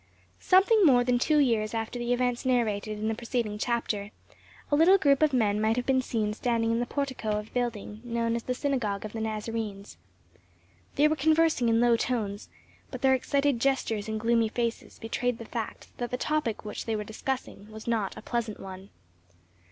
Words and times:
Something 0.39 0.83
more 0.83 1.03
than 1.03 1.19
two 1.19 1.37
years 1.37 1.75
after 1.75 1.99
the 1.99 2.11
events 2.11 2.43
narrated 2.43 2.97
in 2.97 3.07
the 3.07 3.13
preceding 3.13 3.59
chapter, 3.59 4.09
a 4.71 4.75
little 4.75 4.97
group 4.97 5.21
of 5.21 5.31
men 5.31 5.61
might 5.61 5.75
have 5.75 5.85
been 5.85 6.01
seen 6.01 6.33
standing 6.33 6.71
in 6.71 6.79
the 6.79 6.87
portico 6.87 7.37
of 7.37 7.49
a 7.49 7.51
building 7.51 8.01
known 8.03 8.35
as 8.35 8.41
the 8.41 8.55
Synagogue 8.55 9.05
of 9.05 9.13
the 9.13 9.21
Nazarenes. 9.21 9.97
They 10.95 11.07
were 11.07 11.15
conversing 11.15 11.69
in 11.69 11.79
low 11.79 11.97
tones, 11.97 12.49
but 12.89 13.03
their 13.03 13.13
excited 13.13 13.59
gestures 13.61 14.07
and 14.07 14.19
gloomy 14.19 14.49
faces 14.49 14.97
betrayed 14.97 15.37
the 15.37 15.45
fact 15.45 15.95
that 15.99 16.09
the 16.09 16.17
topic 16.17 16.65
which 16.65 16.85
they 16.87 16.95
were 16.95 17.03
discussing 17.03 17.71
was 17.71 17.85
not 17.85 18.17
a 18.17 18.23
pleasant 18.23 18.59
one. 18.59 18.89